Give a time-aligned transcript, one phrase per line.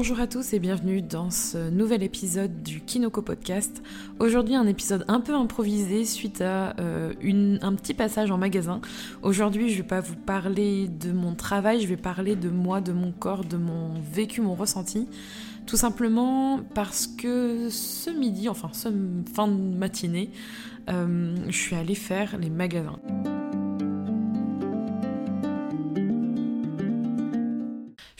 [0.00, 3.82] Bonjour à tous et bienvenue dans ce nouvel épisode du Kinoko Podcast.
[4.18, 7.12] Aujourd'hui un épisode un peu improvisé suite à euh,
[7.60, 8.80] un petit passage en magasin.
[9.20, 12.92] Aujourd'hui je vais pas vous parler de mon travail, je vais parler de moi, de
[12.92, 15.06] mon corps, de mon vécu, mon ressenti.
[15.66, 18.88] Tout simplement parce que ce midi, enfin ce
[19.34, 20.30] fin de matinée,
[20.88, 22.98] euh, je suis allée faire les magasins.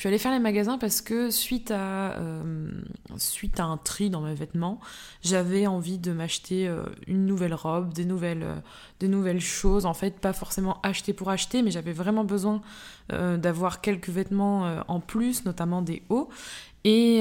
[0.00, 2.70] Je suis allée faire les magasins parce que suite à, euh,
[3.18, 4.80] suite à un tri dans mes vêtements,
[5.23, 8.54] j'avais envie de m'acheter euh, une nouvelle robe, des nouvelles, euh,
[8.98, 9.84] des nouvelles choses.
[9.84, 12.62] En fait, pas forcément acheter pour acheter, mais j'avais vraiment besoin
[13.10, 16.30] d'avoir quelques vêtements en plus, notamment des hauts.
[16.84, 17.20] Et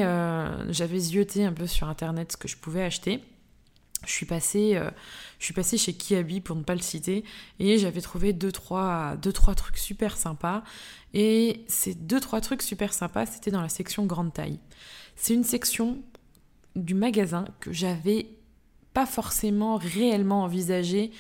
[0.70, 3.22] j'avais zioté un peu sur internet ce que je pouvais acheter.
[4.06, 4.80] Je suis passée,
[5.40, 7.26] je suis chez Kiabi pour ne pas le citer
[7.60, 10.64] et j'avais trouvé deux trois, deux, trois trucs super sympas.
[11.14, 14.60] Et ces deux, trois trucs super sympas, c'était dans la section grande taille.
[15.16, 16.02] C'est une section
[16.76, 18.28] du magasin que j'avais
[18.94, 21.12] pas forcément réellement envisagé,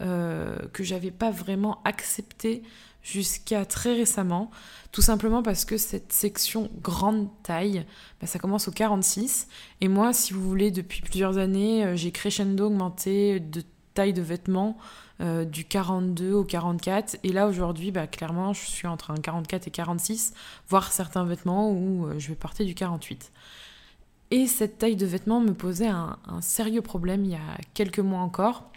[0.00, 2.62] euh, que j'avais pas vraiment accepté
[3.10, 4.50] jusqu'à très récemment,
[4.92, 7.86] tout simplement parce que cette section grande taille,
[8.20, 9.48] bah, ça commence au 46,
[9.80, 13.62] et moi, si vous voulez, depuis plusieurs années, euh, j'ai crescendo augmenté de
[13.94, 14.76] taille de vêtements
[15.20, 17.16] euh, du 42 au 44.
[17.24, 20.34] Et là, aujourd'hui, bah, clairement, je suis entre un 44 et 46,
[20.68, 23.32] voire certains vêtements où euh, je vais porter du 48.
[24.30, 28.00] Et cette taille de vêtements me posait un, un sérieux problème il y a quelques
[28.00, 28.70] mois encore.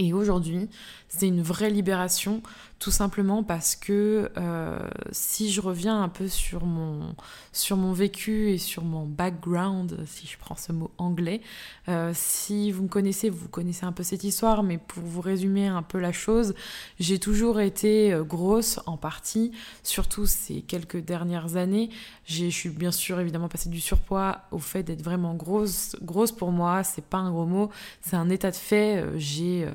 [0.00, 0.68] Et aujourd'hui,
[1.08, 2.40] c'est une vraie libération,
[2.78, 4.78] tout simplement parce que euh,
[5.10, 7.14] si je reviens un peu sur mon,
[7.52, 11.40] sur mon vécu et sur mon background, si je prends ce mot anglais,
[11.88, 15.66] euh, si vous me connaissez, vous connaissez un peu cette histoire, mais pour vous résumer
[15.66, 16.54] un peu la chose,
[17.00, 19.50] j'ai toujours été euh, grosse en partie,
[19.82, 21.90] surtout ces quelques dernières années.
[22.26, 25.96] Je suis bien sûr évidemment passée du surpoids au fait d'être vraiment grosse.
[26.02, 27.70] Grosse pour moi, c'est pas un gros mot,
[28.02, 29.04] c'est un état de fait.
[29.16, 29.66] J'ai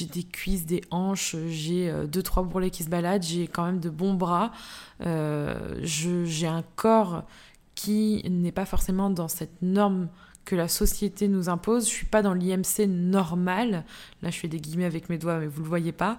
[0.00, 3.90] des cuisses, des hanches, j'ai deux trois bourrelets qui se baladent, j'ai quand même de
[3.90, 4.52] bons bras,
[5.04, 7.24] euh, j'ai un corps
[7.74, 10.08] qui n'est pas forcément dans cette norme
[10.46, 11.86] que la société nous impose.
[11.86, 13.84] Je suis pas dans l'IMC normal.
[14.22, 16.18] Là, je fais des guillemets avec mes doigts, mais vous le voyez pas.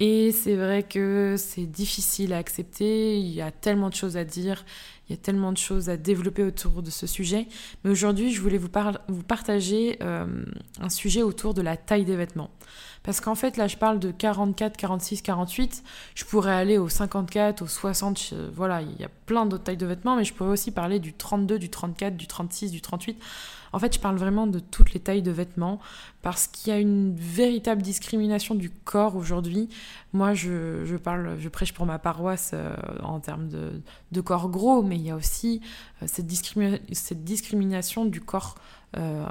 [0.00, 3.18] Et c'est vrai que c'est difficile à accepter.
[3.18, 4.64] Il y a tellement de choses à dire.
[5.08, 7.46] Il y a tellement de choses à développer autour de ce sujet.
[7.84, 8.70] Mais aujourd'hui, je voulais vous,
[9.08, 10.26] vous partager euh,
[10.80, 12.50] un sujet autour de la taille des vêtements.
[13.04, 15.84] Parce qu'en fait, là, je parle de 44, 46, 48.
[16.14, 18.34] Je pourrais aller au 54, au 60.
[18.52, 21.12] voilà, il y a plein d'autres tailles de vêtements, mais je pourrais aussi parler du
[21.12, 23.22] 32, du 34, du 36, du 38.
[23.74, 25.80] En fait, je parle vraiment de toutes les tailles de vêtements
[26.22, 29.68] parce qu'il y a une véritable discrimination du corps aujourd'hui.
[30.12, 34.94] Moi, je, parle, je prêche pour ma paroisse euh, en termes de, corps gros, mais
[34.94, 35.60] il y a aussi
[36.02, 38.54] euh, cette, discrimination du corps
[38.96, 39.26] euh,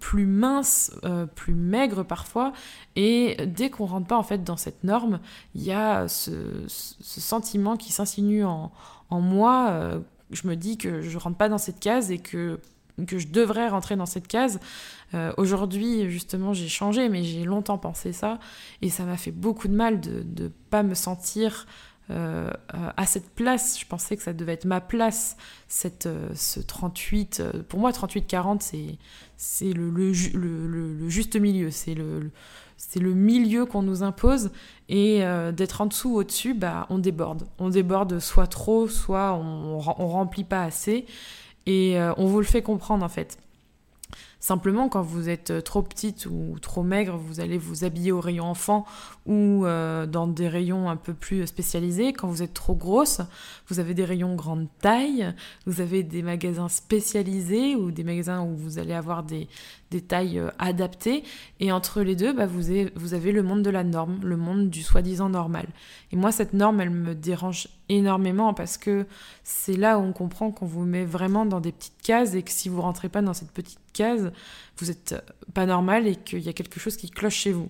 [0.00, 0.92] plus mince,
[1.34, 2.52] plus maigre parfois.
[2.94, 5.18] Et dès qu'on rentre pas en fait dans cette norme,
[5.54, 6.30] il y a ce,
[6.68, 8.70] sentiment qui s'insinue en,
[9.08, 9.98] en moi.
[10.30, 12.60] je me dis que je rentre pas dans cette case et que
[13.06, 14.60] que je devrais rentrer dans cette case.
[15.14, 18.38] Euh, aujourd'hui, justement, j'ai changé, mais j'ai longtemps pensé ça,
[18.82, 21.66] et ça m'a fait beaucoup de mal de ne pas me sentir
[22.10, 22.50] euh,
[22.96, 23.78] à cette place.
[23.78, 25.36] Je pensais que ça devait être ma place,
[25.66, 27.42] cette, euh, ce 38.
[27.68, 28.60] pour moi, 38-40,
[29.36, 30.12] c'est, le, le,
[30.66, 32.30] le, juste milieu, c'est le,
[32.76, 34.50] c'est le milieu qu'on nous impose,
[34.88, 35.22] et
[35.52, 37.46] d'être en dessous ou au-dessus, bah, on déborde.
[37.58, 41.04] On déborde soit trop, soit on, on remplit pas assez.
[41.68, 43.38] Et euh, on vous le fait comprendre en fait.
[44.40, 48.44] Simplement, quand vous êtes trop petite ou trop maigre, vous allez vous habiller au rayon
[48.44, 48.86] enfant
[49.26, 52.12] ou euh, dans des rayons un peu plus spécialisés.
[52.12, 53.20] Quand vous êtes trop grosse,
[53.66, 55.34] vous avez des rayons grande taille,
[55.66, 59.48] vous avez des magasins spécialisés ou des magasins où vous allez avoir des,
[59.90, 61.24] des tailles euh, adaptées.
[61.60, 62.70] Et entre les deux, bah, vous,
[63.14, 65.66] avez, le monde de la norme, le monde du soi-disant normal.
[66.12, 69.06] Et moi, cette norme, elle me dérange énormément parce que
[69.44, 72.50] c'est là où on comprend qu'on vous met vraiment dans des petites cases et que
[72.50, 74.32] si vous rentrez pas dans cette petite case,
[74.76, 75.20] vous n'êtes euh,
[75.54, 77.68] pas normal et qu'il y a quelque chose qui cloche chez vous.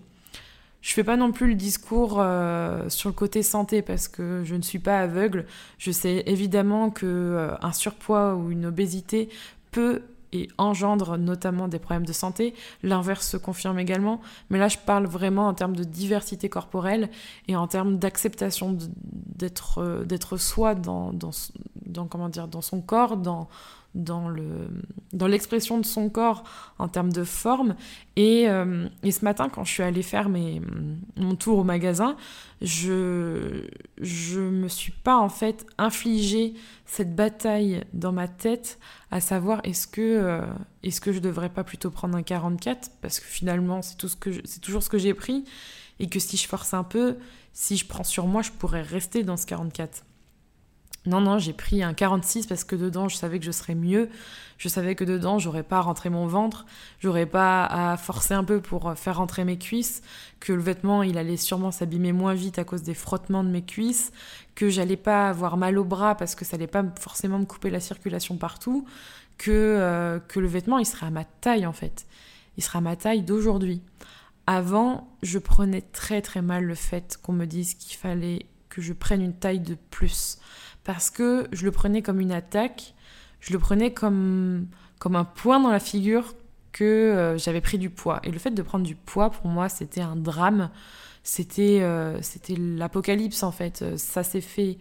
[0.80, 4.54] Je fais pas non plus le discours euh, sur le côté santé parce que je
[4.54, 5.44] ne suis pas aveugle.
[5.76, 9.28] Je sais évidemment que un surpoids ou une obésité
[9.72, 10.02] peut
[10.32, 12.54] et engendre notamment des problèmes de santé.
[12.82, 14.20] L'inverse se confirme également.
[14.50, 17.10] Mais là, je parle vraiment en termes de diversité corporelle
[17.46, 21.30] et en termes d'acceptation d'être, euh, d'être soi dans, dans,
[21.86, 23.48] dans, comment dire, dans son corps, dans,
[23.94, 24.68] dans le
[25.12, 26.44] dans l'expression de son corps
[26.78, 27.74] en termes de forme.
[28.16, 30.60] Et, euh, et, ce matin quand je suis allée faire mes,
[31.16, 32.16] mon tour au magasin
[32.60, 33.66] je
[34.00, 36.54] je me suis pas en fait infligé
[36.84, 38.78] cette bataille dans ma tête
[39.10, 40.46] à savoir est-ce que euh,
[40.82, 44.08] est-ce que je devrais pas plutôt prendre un 44 parce que finalement c'est ce
[44.44, 45.44] c'est toujours ce que j'ai pris.
[46.00, 47.16] Et que si je force un peu
[47.52, 50.04] si je prends sur moi je pourrais rester dans ce 44
[51.06, 54.08] non, non, j'ai pris un 46 parce que dedans, je savais que je serais mieux.
[54.58, 56.66] Je savais que dedans, j'aurais pas à rentrer mon ventre,
[56.98, 60.02] j'aurais pas à forcer un peu pour faire rentrer mes cuisses,
[60.40, 63.62] que le vêtement, il allait sûrement s'abîmer moins vite à cause des frottements de mes
[63.62, 64.10] cuisses,
[64.56, 67.70] que j'allais pas avoir mal au bras parce que ça allait pas forcément me couper
[67.70, 68.84] la circulation partout,
[69.38, 72.06] que, euh, que le vêtement, il serait à ma taille en fait.
[72.56, 73.80] Il sera à ma taille d'aujourd'hui.
[74.48, 78.92] Avant, je prenais très très mal le fait qu'on me dise qu'il fallait que je
[78.92, 80.38] prenne une taille de plus
[80.88, 82.94] parce que je le prenais comme une attaque,
[83.40, 84.68] je le prenais comme,
[84.98, 86.34] comme un point dans la figure
[86.72, 88.20] que euh, j'avais pris du poids.
[88.24, 90.70] Et le fait de prendre du poids, pour moi, c'était un drame,
[91.22, 92.18] c'était euh,
[92.56, 93.84] l'apocalypse en fait.
[93.98, 94.78] Ça s'est fait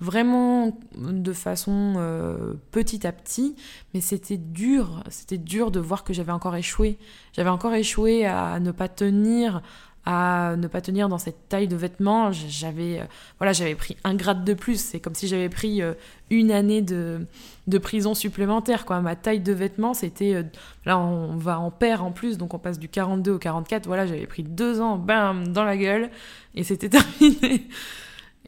[0.00, 3.54] vraiment de façon euh, petit à petit,
[3.94, 6.98] mais c'était dur, c'était dur de voir que j'avais encore échoué.
[7.34, 9.62] J'avais encore échoué à ne pas tenir
[10.06, 12.30] ne pas tenir dans cette taille de vêtements.
[12.32, 13.04] J'avais euh,
[13.38, 14.80] voilà, j'avais pris un grade de plus.
[14.80, 15.94] C'est comme si j'avais pris euh,
[16.30, 17.26] une année de,
[17.66, 18.84] de prison supplémentaire.
[18.84, 19.00] Quoi.
[19.00, 20.34] Ma taille de vêtements, c'était...
[20.34, 20.42] Euh,
[20.84, 23.86] là, on va en paire en plus, donc on passe du 42 au 44.
[23.86, 26.10] Voilà, j'avais pris deux ans, bam, dans la gueule,
[26.54, 27.66] et c'était terminé.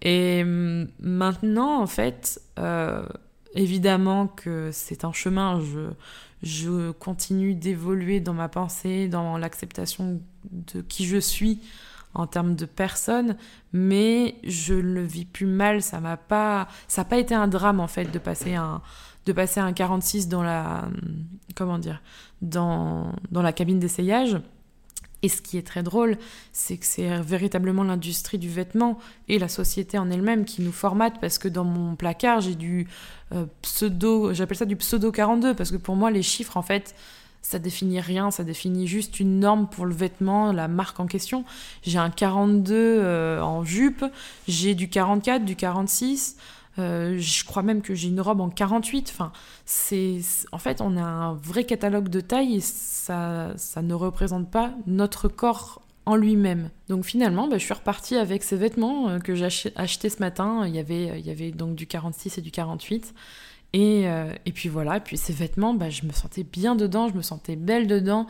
[0.02, 2.40] Et hum, maintenant, en fait,
[3.54, 5.60] évidemment que c'est un chemin.
[6.42, 10.20] Je continue d'évoluer dans ma pensée, dans l'acceptation
[10.50, 11.60] de qui je suis
[12.14, 13.36] en termes de personne,
[13.72, 15.82] mais je ne le vis plus mal.
[15.82, 18.82] Ça m'a pas, ça n'a pas été un drame en fait de passer un,
[19.26, 20.88] de passer un 46 dans la,
[21.54, 22.02] comment dire,
[22.42, 24.36] dans, dans la cabine d'essayage.
[25.22, 26.16] Et ce qui est très drôle,
[26.52, 28.98] c'est que c'est véritablement l'industrie du vêtement
[29.28, 32.86] et la société en elle-même qui nous formate parce que dans mon placard, j'ai du
[33.34, 36.94] euh, pseudo, j'appelle ça du pseudo 42 parce que pour moi, les chiffres, en fait,
[37.42, 41.44] ça définit rien, ça définit juste une norme pour le vêtement, la marque en question.
[41.82, 44.04] J'ai un 42 euh, en jupe,
[44.46, 46.36] j'ai du 44, du 46.
[46.78, 49.10] Euh, je crois même que j'ai une robe en 48.
[49.12, 49.32] Enfin,
[49.64, 50.20] c'est,
[50.52, 54.72] en fait, on a un vrai catalogue de tailles et ça, ça ne représente pas
[54.86, 56.70] notre corps en lui-même.
[56.88, 60.66] Donc finalement, bah, je suis repartie avec ces vêtements euh, que j'ai achetés ce matin.
[60.66, 63.14] Il y, avait, il y avait donc du 46 et du 48.
[63.72, 67.08] Et, euh, et puis voilà, et puis ces vêtements, bah, je me sentais bien dedans,
[67.08, 68.26] je me sentais belle dedans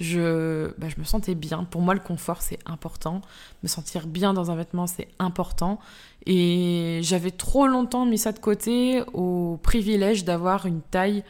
[0.00, 1.64] je, bah, je me sentais bien.
[1.64, 3.20] Pour moi, le confort, c'est important.
[3.62, 5.78] Me sentir bien dans un vêtement, c'est important.
[6.26, 11.22] Et j'avais trop longtemps mis ça de côté au privilège d'avoir une taille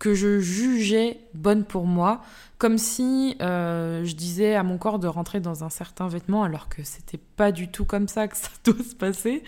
[0.00, 2.22] que je jugeais bonne pour moi,
[2.58, 6.70] comme si euh, je disais à mon corps de rentrer dans un certain vêtement alors
[6.70, 9.44] que c'était pas du tout comme ça que ça doit se passer.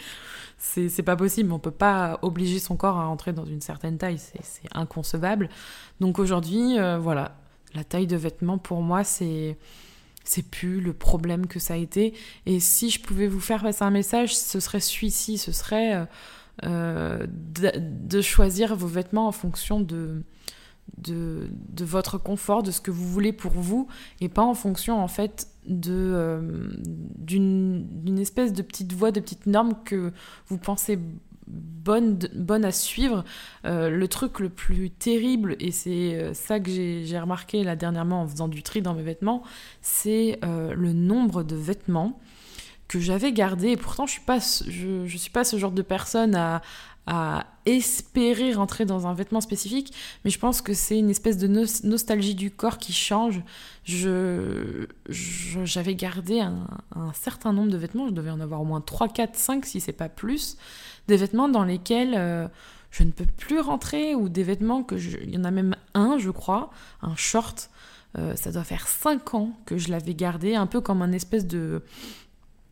[0.59, 4.19] C'est pas possible, on peut pas obliger son corps à rentrer dans une certaine taille,
[4.19, 5.49] c'est inconcevable.
[5.99, 7.35] Donc aujourd'hui, euh, voilà,
[7.75, 9.59] la taille de vêtements, pour moi, c'est
[10.25, 12.15] c'est plus le problème que ça a été.
[12.47, 16.07] Et si je pouvais vous faire passer un message, ce serait celui-ci, ce serait
[16.65, 20.23] euh, de, choisir vos vêtements en fonction de,
[20.99, 23.89] de, de, votre confort, de ce que vous voulez pour vous,
[24.21, 26.71] et pas en fonction en fait euh,
[27.19, 30.13] d'une espèce de petite voie, de petite norme que
[30.49, 30.99] vous pensez
[31.47, 33.25] bonne, bonne à suivre.
[33.65, 38.23] Euh, le truc le plus terrible, et c'est euh, ça que j'ai remarqué là dernièrement
[38.23, 39.43] en faisant du tri dans mes vêtements,
[39.83, 42.19] c'est le nombre de vêtements
[42.89, 43.71] que j'avais gardés.
[43.71, 46.61] Et pourtant, je suis pas, je suis pas ce genre de personne à,
[47.07, 49.93] à espérer rentrer dans un vêtement spécifique,
[50.25, 53.43] mais je pense que c'est une espèce de nostalgie du corps qui change.
[53.85, 56.67] Je, j'avais gardé un,
[57.15, 59.93] certain nombre de vêtements, je devais en avoir au moins 3, 4, 5 si c'est
[59.93, 60.57] pas plus,
[61.09, 62.47] des vêtements dans lesquels euh,
[62.91, 65.19] je ne peux plus rentrer ou des vêtements que je...
[65.19, 67.71] il y en a même un je crois, un short,
[68.19, 71.47] euh, ça doit faire 5 ans que je l'avais gardé, un peu comme un espèce
[71.47, 71.83] de,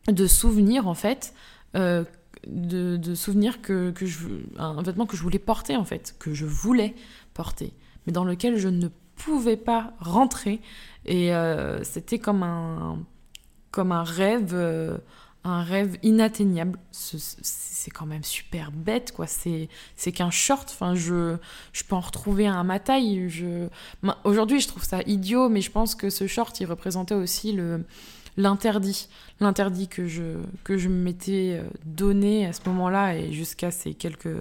[0.07, 1.33] de souvenir en fait.
[1.75, 2.03] Euh,
[2.47, 6.33] de, de, souvenir que, que, je, un vêtement que je voulais porter en fait, que
[6.33, 6.95] je voulais
[7.33, 7.73] porter,
[8.05, 10.61] mais dans lequel je ne pouvais pas rentrer.
[11.05, 11.31] Et
[11.83, 12.99] c'était comme un,
[13.71, 14.55] comme un rêve
[15.43, 16.77] un rêve inatteignable.
[16.91, 19.25] C'est quand même super bête, quoi.
[19.27, 20.69] C'est qu'un short.
[20.71, 21.37] Enfin, je,
[21.73, 23.27] je peux en retrouver un à ma taille.
[23.29, 23.67] Je...
[24.23, 27.85] Aujourd'hui, je trouve ça idiot, mais je pense que ce short, il représentait aussi le,
[28.37, 29.09] l'interdit,
[29.39, 34.35] l'interdit que je, que je m'étais euh, donné à ce moment-là et jusqu'à ces quelques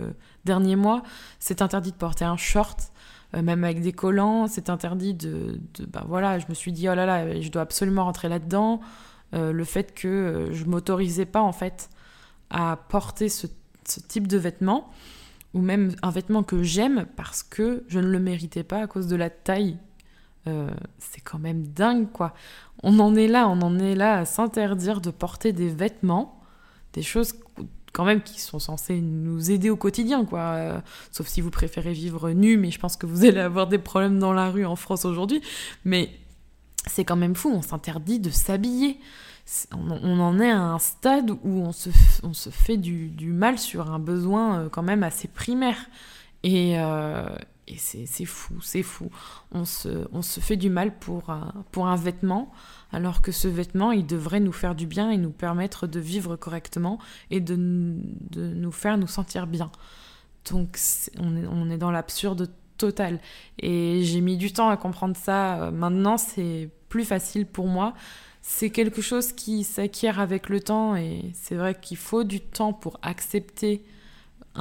[0.44, 1.02] derniers mois,
[1.38, 2.92] c'est interdit de porter un short,
[3.34, 6.88] euh, même avec des collants, c'est interdit de, de bah voilà, je me suis dit
[6.88, 8.80] oh là là, je dois absolument rentrer là-dedans.
[9.34, 11.88] Euh, le fait que je m'autorisais pas en fait
[12.50, 13.46] à porter ce,
[14.08, 14.90] type de vêtements
[15.52, 19.08] ou même un vêtement que j'aime parce que je ne le méritais pas à cause
[19.08, 19.78] de la taille
[20.98, 22.34] c'est quand même dingue, quoi.
[22.82, 26.40] On en est là, on en est là à s'interdire de porter des vêtements,
[26.92, 27.34] des choses
[27.92, 30.40] quand même qui sont censées nous aider au quotidien, quoi.
[30.40, 33.78] Euh, sauf si vous préférez vivre nu, mais je pense que vous allez avoir des
[33.78, 35.42] problèmes dans la rue en France aujourd'hui.
[35.84, 36.10] Mais
[36.86, 38.98] c'est quand même fou, on s'interdit de s'habiller.
[39.72, 41.90] On, en est à un stade où on se,
[42.50, 45.88] fait du, mal sur un besoin euh, quand même assez primaire.
[46.44, 46.76] Et,
[47.70, 49.10] et c'est fou, c'est fou.
[49.52, 52.52] On se, fait du mal pour un, pour un vêtement,
[52.92, 56.36] alors que ce vêtement, il devrait nous faire du bien et nous permettre de vivre
[56.36, 56.98] correctement
[57.30, 59.70] et de, nous faire nous sentir bien.
[60.50, 60.78] Donc
[61.18, 63.20] on est, on est dans l'absurde total.
[63.58, 65.70] Et j'ai mis du temps à comprendre ça.
[65.70, 67.94] Maintenant, c'est plus facile pour moi.
[68.42, 72.72] C'est quelque chose qui s'acquiert avec le temps et c'est vrai qu'il faut du temps
[72.72, 73.84] pour accepter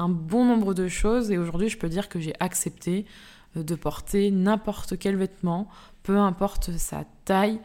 [0.08, 3.06] bon nombre de choses et aujourd'hui je peux dire que j'ai accepté
[3.58, 5.68] euh, de porter n'importe quel vêtement,
[6.04, 7.60] peu importe sa taille,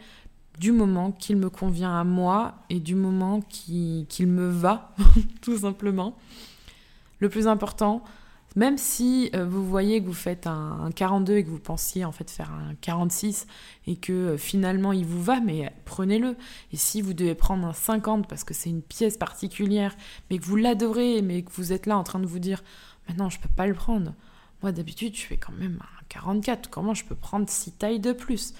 [0.59, 4.95] du moment qu'il me convient à moi et du moment qu'il me va,
[5.43, 6.17] tout simplement.
[7.19, 8.05] Le plus important,
[8.57, 12.13] même si euh, vous voyez que vous faites un, 42 et que vous pensiez en
[12.13, 13.47] fait faire un 46
[13.87, 16.37] et que euh, finalement il vous va, mais prenez-le.
[16.73, 19.97] Et si vous devez prendre un 50 parce que c'est une pièce particulière,
[20.31, 22.63] mais que vous l'adorez, mais que vous êtes là en train de vous dire
[23.09, 24.15] maintenant je peux pas le prendre.
[24.63, 26.71] Moi d'habitude je fais quand même un 44.
[26.71, 28.55] Comment je peux prendre 6 tailles de plus?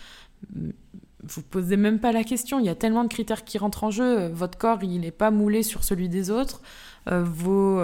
[1.23, 3.91] Vous posez même pas la question, il y a tellement de critères qui rentrent en
[3.91, 6.61] jeu, votre corps il n'est pas moulé sur celui des autres,
[7.09, 7.81] euh, vos,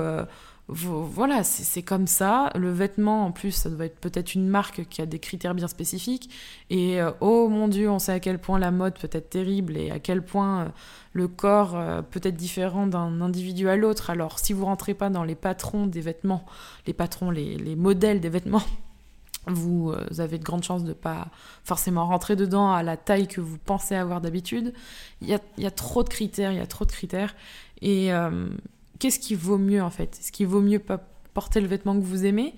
[0.72, 2.50] voilà, c'est comme ça.
[2.54, 5.68] Le vêtement, en plus, ça doit être peut-être une marque qui a des critères bien
[5.68, 6.30] spécifiques.
[6.70, 9.76] Et euh, oh mon Dieu, on sait à quel point la mode peut être terrible
[9.76, 10.68] et à quel point euh,
[11.12, 14.10] le corps euh, peut être différent d'un individu à l'autre.
[14.10, 16.46] Alors, si vous rentrez pas dans les patrons des vêtements,
[16.86, 18.62] les patrons, les, les modèles des vêtements,
[19.46, 21.28] vous avez de grandes chances de pas
[21.64, 24.72] forcément rentrer dedans à la taille que vous pensez avoir d'habitude.
[25.20, 27.34] Il y a, y a, trop de critères, il y a trop de critères.
[27.82, 28.12] Et
[29.00, 30.16] qu'est-ce qui vaut mieux en fait?
[30.20, 30.98] Est-ce qu'il vaut mieux pas
[31.34, 32.54] porter le vêtement que vous aimez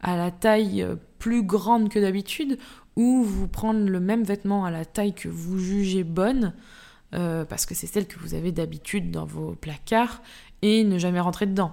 [0.00, 2.58] à la taille euh, plus grande que d'habitude
[2.94, 6.54] ou vous prendre le même vêtement à la taille que vous jugez bonne
[7.14, 10.22] euh, parce que c'est celle que vous avez d'habitude dans vos placards
[10.62, 11.72] et ne jamais rentrer dedans?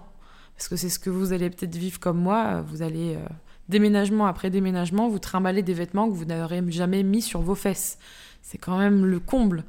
[0.56, 3.27] Parce que c'est ce que vous allez peut-être vivre comme moi vous allez euh,
[3.70, 7.98] déménagement après déménagement vous trimballer des vêtements que vous n'aurez jamais mis sur vos fesses.
[8.42, 9.63] C'est quand même le comble.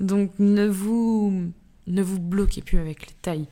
[0.00, 1.50] Donc ne vous
[1.88, 3.48] ne vous bloquez plus avec les tailles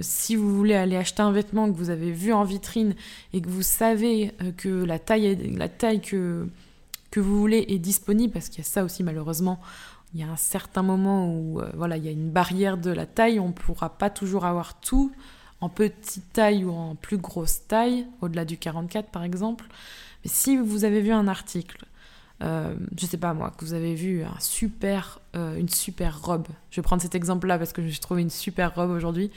[0.00, 2.94] si vous voulez aller acheter un vêtement que vous avez vu en vitrine
[3.32, 5.36] et que vous savez euh, que la taille,
[6.00, 6.48] que
[7.16, 9.60] vous voulez est disponible, parce qu'il y a ça aussi malheureusement,
[10.14, 12.90] il y a un certain moment où euh, voilà, il y a une barrière de
[12.90, 15.12] la taille, on ne pourra pas toujours avoir tout
[15.60, 19.66] en petite taille ou en plus grosse taille, au-delà du 44 par exemple.
[20.22, 21.84] Mais si vous avez vu un article
[22.44, 26.46] euh, je sais pas moi, que vous avez vu un super, euh, une super robe.
[26.70, 29.30] Je vais prendre cet exemple-là parce que suis trouvé une super robe aujourd'hui.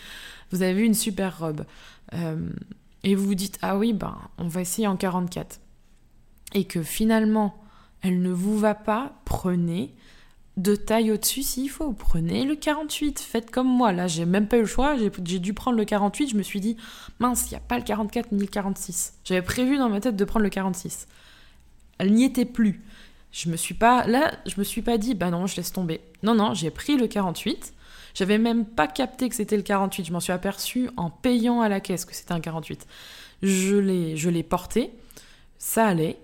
[0.51, 1.63] Vous avez vu une super robe.
[2.13, 2.49] Euh,
[3.03, 5.59] et vous vous dites, ah oui, ben, on va essayer en 44.
[6.53, 7.55] Et que finalement,
[8.01, 9.93] elle ne vous va pas, prenez
[10.57, 11.93] de taille au-dessus s'il faut.
[11.93, 13.93] Prenez le 48, faites comme moi.
[13.93, 16.31] Là, j'ai même pas eu le choix, j'ai dû prendre le 48.
[16.31, 16.75] Je me suis dit,
[17.19, 19.13] mince, il n'y a pas le 44 ni le 46.
[19.23, 21.07] J'avais prévu dans ma tête de prendre le 46.
[21.97, 22.81] Elle n'y était plus.
[23.31, 26.01] Je me suis pas là, je me suis pas dit bah non, je laisse tomber.
[26.23, 27.73] Non non, j'ai pris le 48.
[28.13, 31.69] J'avais même pas capté que c'était le 48, je m'en suis aperçu en payant à
[31.69, 32.87] la caisse que c'était un 48.
[33.43, 34.91] Je l'ai je l'ai porté,
[35.59, 36.17] ça allait,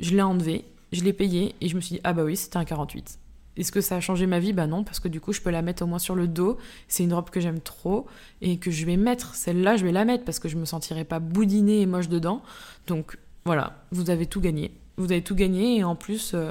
[0.00, 2.56] je l'ai enlevé, je l'ai payé et je me suis dit ah bah oui, c'était
[2.56, 3.18] un 48.
[3.58, 4.52] Est-ce que ça a changé ma vie?
[4.52, 6.58] Bah non, parce que du coup, je peux la mettre au moins sur le dos.
[6.86, 8.06] C'est une robe que j'aime trop
[8.40, 9.34] et que je vais mettre.
[9.34, 12.40] Celle-là, je vais la mettre parce que je me sentirai pas boudinée et moche dedans.
[12.86, 16.50] Donc voilà, vous avez tout gagné vous avez tout gagné et en plus, euh,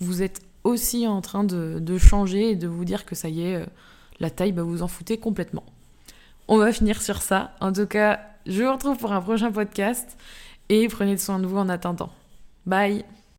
[0.00, 3.56] vous êtes aussi en train de, changer et de vous dire que ça y est,
[3.56, 3.66] euh,
[4.20, 5.64] la taille, bah, vous en foutez complètement.
[6.48, 7.52] On va finir sur ça.
[7.60, 10.16] En tout cas, je vous retrouve pour un prochain podcast
[10.68, 12.10] et prenez soin de vous en attendant.
[12.66, 13.04] Bye